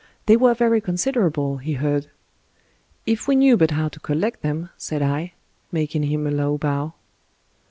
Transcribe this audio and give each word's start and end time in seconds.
They 0.25 0.35
were 0.35 0.55
very 0.55 0.81
considerable, 0.81 1.57
he 1.57 1.73
heard." 1.73 2.07
If 3.05 3.27
we 3.27 3.35
knew 3.35 3.55
but 3.55 3.69
how 3.69 3.87
to 3.89 3.99
collect 3.99 4.41
them," 4.41 4.71
said 4.75 5.03
I, 5.03 5.33
making 5.71 6.01
him 6.01 6.25
a 6.25 6.31
low 6.31 6.57
bow. 6.57 6.95